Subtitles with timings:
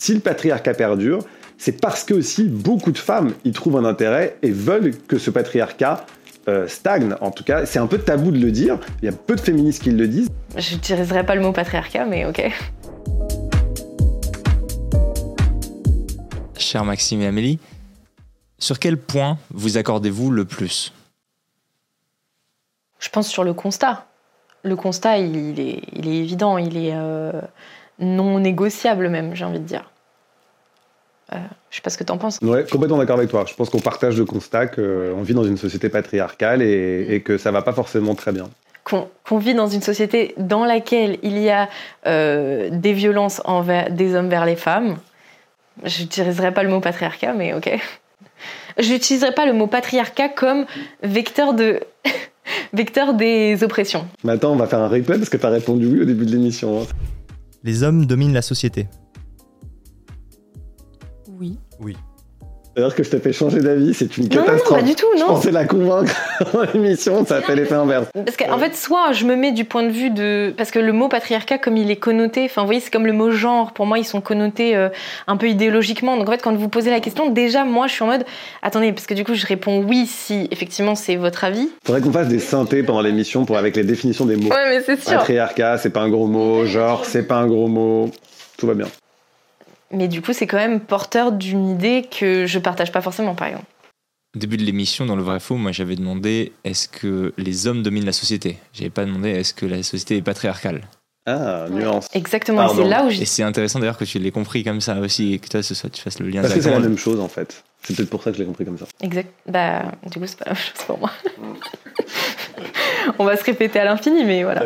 [0.00, 1.24] Si le patriarcat perdure,
[1.56, 5.28] c'est parce que aussi beaucoup de femmes y trouvent un intérêt et veulent que ce
[5.28, 6.06] patriarcat
[6.46, 7.16] euh, stagne.
[7.20, 8.78] En tout cas, c'est un peu tabou de le dire.
[9.02, 10.28] Il y a peu de féministes qui le disent.
[10.56, 12.48] Je n'utiliserai pas le mot patriarcat, mais ok.
[16.56, 17.58] Cher Maxime et Amélie,
[18.60, 20.92] sur quel point vous accordez-vous le plus?
[23.00, 24.06] Je pense sur le constat.
[24.62, 27.32] Le constat, il, est, il est, évident, il est euh,
[27.98, 29.90] non négociable même, j'ai envie de dire.
[31.32, 31.36] Euh,
[31.70, 32.38] je sais pas ce que tu en penses.
[32.40, 33.44] Ouais, complètement d'accord avec toi.
[33.46, 37.50] Je pense qu'on partage le constat qu'on vit dans une société patriarcale et, que ça
[37.50, 38.48] va pas forcément très bien.
[38.84, 41.68] Qu'on vit dans une société dans laquelle il y a
[42.06, 44.96] euh, des violences envers des hommes vers les femmes.
[45.84, 47.78] Je n'utiliserai pas le mot patriarcat, mais ok.
[48.78, 50.64] Je n'utiliserai pas le mot patriarcat comme
[51.02, 51.80] vecteur de
[52.72, 54.06] vecteur des oppressions.
[54.24, 56.30] Maintenant, on va faire un replay parce que tu as répondu oui au début de
[56.30, 56.86] l'émission.
[57.64, 58.88] Les hommes dominent la société.
[61.28, 61.58] Oui.
[61.80, 61.96] Oui.
[62.78, 64.70] C'est-à-dire que je t'ai fait changer d'avis, c'est une catastrophe.
[64.70, 65.18] Non, pas du tout, non.
[65.18, 66.14] Je pensais la convaincre
[66.52, 68.06] dans l'émission, ça a fait l'effet inverse.
[68.14, 70.54] Parce qu'en en fait, soit je me mets du point de vue de...
[70.56, 73.12] Parce que le mot patriarcat, comme il est connoté, enfin, vous voyez, c'est comme le
[73.12, 74.90] mot genre, pour moi, ils sont connotés euh,
[75.26, 76.16] un peu idéologiquement.
[76.16, 78.24] Donc en fait, quand vous posez la question, déjà, moi, je suis en mode,
[78.62, 81.68] attendez, parce que du coup, je réponds oui si, effectivement, c'est votre avis.
[81.84, 84.50] Faudrait qu'on fasse des synthés pendant l'émission pour avec les définitions des mots.
[84.50, 85.18] Ouais, mais c'est sûr.
[85.18, 88.08] Patriarcat, c'est pas un gros mot, genre, c'est pas un gros mot,
[88.56, 88.86] tout va bien.
[89.90, 93.48] Mais du coup, c'est quand même porteur d'une idée que je partage pas forcément, par
[93.48, 93.66] exemple.
[94.36, 97.82] Au début de l'émission, dans le vrai faux, moi j'avais demandé est-ce que les hommes
[97.82, 98.58] dominent la société?
[98.74, 100.82] J'avais pas demandé est-ce que la société est patriarcale?
[101.24, 102.08] Ah, nuance.
[102.14, 105.34] Exactement, c'est là où Et c'est intéressant d'ailleurs que tu l'aies compris comme ça aussi
[105.34, 106.42] et que toi, ce soit, tu fasses le lien.
[106.42, 107.64] Parce que c'est la même chose en fait.
[107.82, 108.86] C'est peut-être pour ça que je l'ai compris comme ça.
[109.02, 109.30] Exact.
[109.46, 111.10] Bah, du coup, c'est pas la même chose pour moi.
[113.18, 114.64] On va se répéter à l'infini, mais voilà.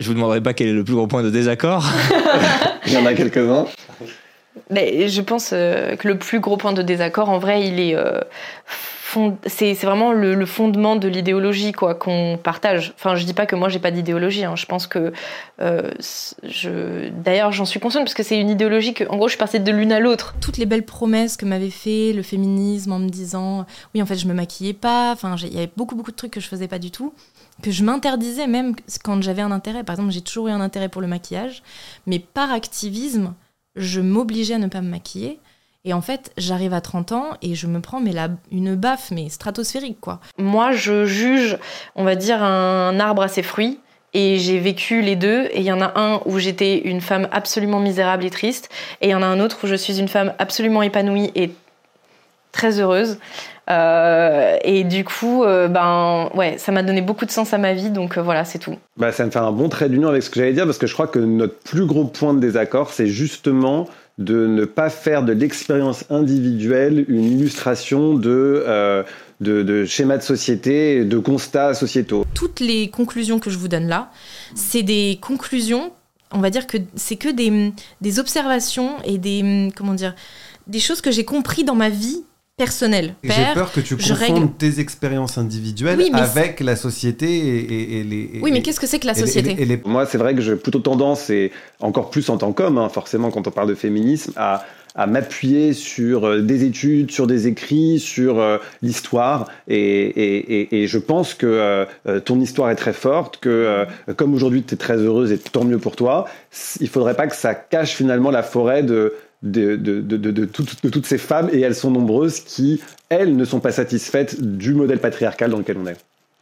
[0.00, 1.84] Je vous demanderai pas quel est le plus gros point de désaccord.
[2.86, 3.66] Il y en a quelques-uns.
[4.70, 8.20] Je pense euh, que le plus gros point de désaccord, en vrai, il est euh,
[9.46, 12.92] c'est vraiment le, fondement de l'idéologie quoi qu'on partage.
[12.96, 14.44] Enfin, je dis pas que moi j'ai pas d'idéologie.
[14.44, 14.56] Hein.
[14.56, 15.12] Je pense que
[15.60, 15.90] euh,
[17.12, 19.58] d'ailleurs j'en suis consciente parce que c'est une idéologie que en gros je suis passée
[19.58, 20.34] de l'une à l'autre.
[20.40, 24.16] Toutes les belles promesses que m'avait fait le féminisme en me disant oui en fait
[24.16, 25.12] je me maquillais pas.
[25.12, 27.14] Enfin il y avait beaucoup beaucoup de trucs que je faisais pas du tout
[27.62, 29.84] que je m'interdisais même quand j'avais un intérêt.
[29.84, 31.62] Par exemple j'ai toujours eu un intérêt pour le maquillage,
[32.06, 33.34] mais par activisme
[33.78, 35.40] je m'obligeais à ne pas me maquiller.
[35.84, 38.12] Et en fait, j'arrive à 30 ans et je me prends mais
[38.50, 40.20] une baffe, mais stratosphérique, quoi.
[40.36, 41.56] Moi, je juge,
[41.94, 43.80] on va dire, un arbre à ses fruits.
[44.14, 45.44] Et j'ai vécu les deux.
[45.52, 48.70] Et il y en a un où j'étais une femme absolument misérable et triste.
[49.00, 51.50] Et il y en a un autre où je suis une femme absolument épanouie et
[52.52, 53.18] très heureuse.
[53.70, 57.74] Euh, et du coup, euh, ben ouais, ça m'a donné beaucoup de sens à ma
[57.74, 58.76] vie, donc euh, voilà, c'est tout.
[58.96, 60.86] Bah, ça me fait un bon trait d'union avec ce que j'allais dire, parce que
[60.86, 63.86] je crois que notre plus gros point de désaccord, c'est justement
[64.18, 69.02] de ne pas faire de l'expérience individuelle une illustration de, euh,
[69.40, 72.24] de, de, schémas de société, de constats sociétaux.
[72.34, 74.10] Toutes les conclusions que je vous donne là,
[74.54, 75.92] c'est des conclusions,
[76.32, 80.14] on va dire que c'est que des, des observations et des, comment dire,
[80.66, 82.24] des choses que j'ai compris dans ma vie
[82.58, 83.14] personnel.
[83.22, 88.40] J'ai peur que tu confondes tes expériences individuelles avec la société et, les.
[88.42, 91.30] oui, mais qu'est-ce que c'est que la société Moi, c'est vrai que j'ai plutôt tendance,
[91.30, 94.64] et encore plus en tant qu'homme, hein, forcément, quand on parle de féminisme, à,
[94.98, 99.46] à m'appuyer sur euh, des études, sur des écrits, sur euh, l'histoire.
[99.68, 103.86] Et, et, je pense que euh, ton histoire est très forte, que
[104.16, 106.26] comme aujourd'hui tu es très heureuse et tant mieux pour toi,
[106.80, 111.60] il faudrait pas que ça cache finalement la forêt de de, toutes ces femmes, et
[111.60, 115.86] elles sont nombreuses, qui, elles, ne sont pas satisfaites du modèle patriarcal dans lequel on
[115.86, 115.96] est.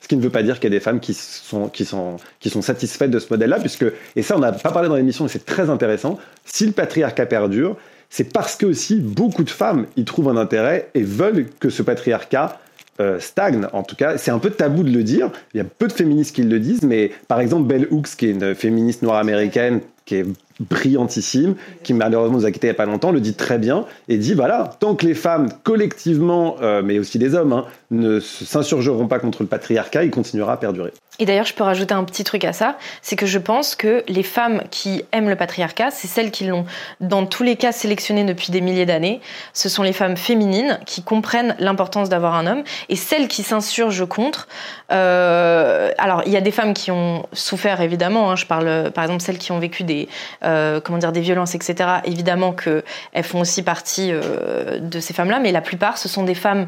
[0.00, 2.16] Ce qui ne veut pas dire qu'il y a des femmes qui sont, qui sont,
[2.40, 3.84] qui sont satisfaites de ce modèle-là, puisque,
[4.16, 7.26] et ça on n'a pas parlé dans l'émission, mais c'est très intéressant, si le patriarcat
[7.26, 7.76] perdure,
[8.08, 11.82] c'est parce que aussi beaucoup de femmes y trouvent un intérêt et veulent que ce
[11.82, 12.58] patriarcat
[13.00, 13.66] euh, stagne.
[13.72, 15.30] En tout cas, c'est un peu tabou de le dire.
[15.54, 18.26] Il y a peu de féministes qui le disent, mais par exemple, Belle Hooks, qui
[18.26, 20.26] est une féministe noire américaine, qui est
[20.60, 23.86] brillantissime, qui malheureusement nous a quittés il n'y a pas longtemps, le dit très bien,
[24.08, 28.20] et dit voilà, tant que les femmes collectivement, euh, mais aussi les hommes, hein, ne
[28.20, 30.92] s'insurgeront pas contre le patriarcat, il continuera à perdurer.
[31.20, 34.02] Et d'ailleurs, je peux rajouter un petit truc à ça, c'est que je pense que
[34.08, 36.64] les femmes qui aiment le patriarcat, c'est celles qui l'ont
[37.00, 39.20] dans tous les cas sélectionné depuis des milliers d'années.
[39.52, 44.08] Ce sont les femmes féminines qui comprennent l'importance d'avoir un homme, et celles qui s'insurgent
[44.08, 44.48] contre.
[44.92, 48.30] Euh, alors, il y a des femmes qui ont souffert évidemment.
[48.30, 50.08] Hein, je parle par exemple celles qui ont vécu des
[50.42, 50.49] euh,
[50.82, 51.88] comment dire des violences, etc.
[52.04, 52.82] Évidemment qu'elles
[53.22, 56.66] font aussi partie euh, de ces femmes-là, mais la plupart, ce sont des femmes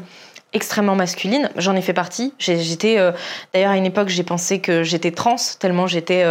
[0.53, 1.49] extrêmement masculine.
[1.57, 2.33] J'en ai fait partie.
[2.37, 2.97] J'étais
[3.53, 6.23] d'ailleurs à une époque, j'ai pensé que j'étais trans tellement j'étais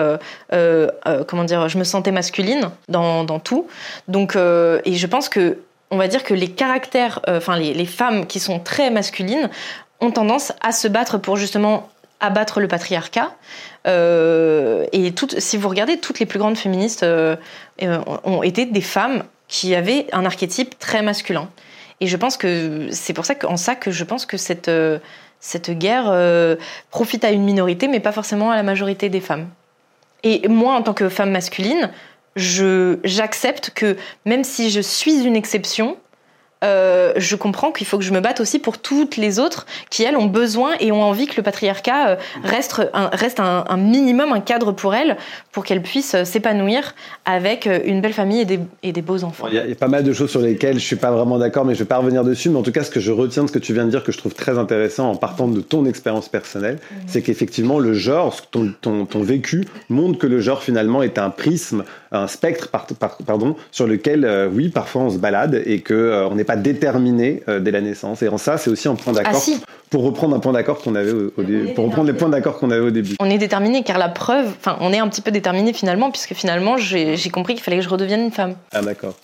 [0.49, 3.66] comment dire, je me sentais masculine dans, dans tout.
[4.06, 5.58] Donc et je pense que
[5.90, 9.50] on va dire que les caractères, enfin les, les femmes qui sont très masculines
[10.00, 11.88] ont tendance à se battre pour justement
[12.22, 13.34] abattre le patriarcat.
[13.86, 17.36] Euh, et toutes, si vous regardez, toutes les plus grandes féministes euh,
[17.82, 21.50] euh, ont été des femmes qui avaient un archétype très masculin.
[22.00, 24.70] Et je pense que c'est pour ça qu'en ça que je pense que cette,
[25.40, 26.56] cette guerre
[26.90, 29.48] profite à une minorité, mais pas forcément à la majorité des femmes.
[30.25, 31.90] Et moi, en tant que femme masculine,
[32.34, 35.96] j'accepte que même si je suis une exception,
[36.62, 40.05] euh, je comprends qu'il faut que je me batte aussi pour toutes les autres qui,
[40.05, 44.32] elles, ont besoin et ont envie que le patriarcat euh, reste, un, reste un, minimum,
[44.32, 45.17] un cadre pour elles,
[45.50, 46.94] pour qu'elles puissent euh, s'épanouir
[47.25, 49.47] avec une belle famille et des, et des beaux enfants.
[49.49, 51.75] Il y, a, pas mal de choses sur lesquelles je suis pas vraiment d'accord, mais
[51.75, 52.49] je vais pas revenir dessus.
[52.49, 54.05] Mais en tout cas, ce que je retiens de ce que tu viens de dire,
[54.05, 56.99] que je trouve très intéressant en partant de ton expérience personnelle, mhm.
[57.06, 61.31] c'est qu'effectivement, le genre, ton, ton, ton, vécu, montre que le genre finalement est un
[61.31, 62.69] prisme, un spectre,
[63.26, 67.60] pardon, sur lequel, oui, parfois on se balade et que on n'est pas déterminé euh,
[67.60, 68.22] dès la naissance.
[68.22, 69.43] Et en ça, c'est aussi un point d'accord.
[69.46, 72.58] Ah, pour reprendre un point d'accord qu'on avait au, début, pour reprendre les points d'accord
[72.58, 73.14] qu'on avait au début.
[73.20, 76.34] On est déterminé car la preuve, enfin, on est un petit peu déterminé finalement, puisque
[76.34, 78.54] finalement, j'ai compris qu'il fallait que je redevienne une femme.
[78.72, 79.14] Ah d'accord.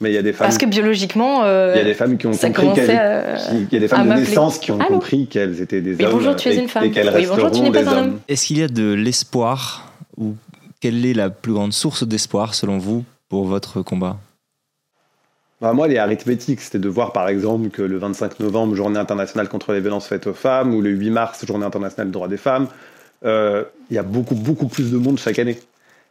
[0.00, 0.46] Mais il y a des femmes.
[0.46, 1.44] Parce que biologiquement.
[1.44, 3.38] Euh, il y a des femmes qui ont compris qu'elles.
[3.52, 6.12] Il y a des femmes de naissance qui ont compris qu'elles étaient des hommes.
[6.12, 6.84] bonjour, tu es une femme.
[6.84, 8.20] Et qu'elles oui, bonjour, tu n'es pas un homme.
[8.28, 10.34] Est-ce qu'il y a de l'espoir ou
[10.80, 14.18] quelle est la plus grande source d'espoir selon vous pour votre combat?
[15.64, 19.48] Bah, moi, les arithmétiques, c'était de voir par exemple que le 25 novembre, journée internationale
[19.48, 22.36] contre les violences faites aux femmes, ou le 8 mars, journée internationale des droits des
[22.36, 22.68] femmes,
[23.24, 25.58] euh, il y a beaucoup, beaucoup plus de monde chaque année.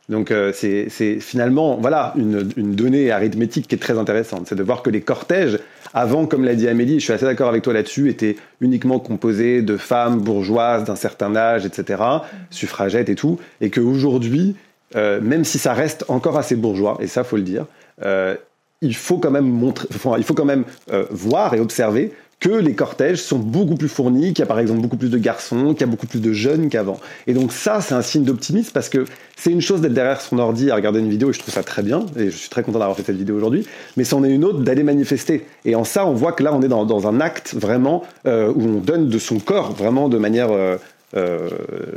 [0.10, 4.48] Donc euh, c'est finalement voilà une, une, donnée arithmétique qui est très intéressante.
[4.48, 5.60] C'est de voir que les cortèges,
[5.94, 9.62] avant, comme l'a dit Amélie, je suis assez d'accord avec toi là-dessus, étaient uniquement composés
[9.62, 12.02] de femmes bourgeoises d'un certain âge, etc.,
[12.50, 14.56] suffragettes et tout, et qu'aujourd'hui,
[14.96, 17.68] euh, même si ça reste encore assez bourgeois, et ça faut le dire,
[18.04, 18.36] euh,
[18.84, 22.76] il faut quand même montrer, il faut quand même euh, voir et observer que les
[22.76, 25.80] cortèges sont beaucoup plus fournis, qu'il y a par exemple beaucoup plus de garçons, qu'il
[25.80, 27.00] y a beaucoup plus de jeunes qu'avant.
[27.26, 29.06] Et donc ça, c'est un signe d'optimisme parce que
[29.38, 31.64] c'est une chose d'être derrière son ordi à regarder une vidéo et je trouve ça
[31.64, 33.66] très bien et je suis très content d'avoir fait cette vidéo aujourd'hui.
[33.96, 35.46] Mais c'en est une autre d'aller manifester.
[35.64, 38.62] Et en ça, on voit que là, on est dans, un acte vraiment euh, où
[38.62, 41.50] on donne de son corps vraiment de manière euh,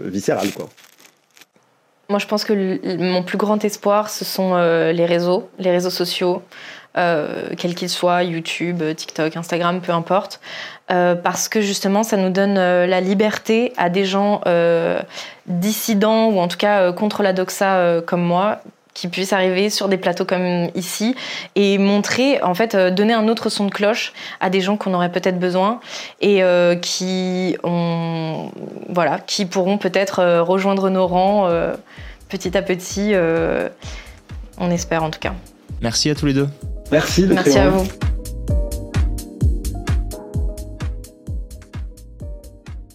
[0.04, 0.68] viscérale, quoi.
[2.08, 6.42] Moi, je pense que mon plus grand espoir, ce sont les réseaux, les réseaux sociaux.
[6.96, 10.40] Euh, quels qu'ils soient, YouTube, TikTok, Instagram, peu importe,
[10.90, 14.40] euh, parce que justement ça nous donne euh, la liberté à des gens
[15.46, 18.60] dissidents ou en tout cas contre la doxa comme moi
[18.96, 21.14] qui puissent arriver sur des plateaux comme ici
[21.54, 25.12] et montrer, en fait, donner un autre son de cloche à des gens qu'on aurait
[25.12, 25.80] peut-être besoin
[26.22, 26.42] et
[26.80, 28.50] qui ont,
[28.88, 31.48] voilà, qui pourront peut-être rejoindre nos rangs
[32.28, 33.12] petit à petit.
[34.58, 35.34] on espère en tout cas.
[35.82, 36.48] Merci à tous les deux.
[36.90, 37.86] Merci de Merci à vous.